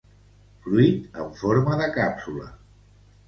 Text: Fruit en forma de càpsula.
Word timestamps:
Fruit 0.63 1.19
en 1.25 1.29
forma 1.43 1.77
de 1.83 1.89
càpsula. 1.99 2.47